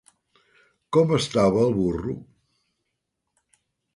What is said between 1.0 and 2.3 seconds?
estava el burro?